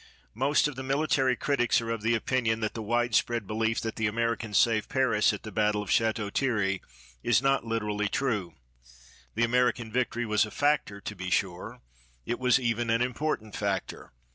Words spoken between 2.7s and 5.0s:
the wide spread belief that the Americans saved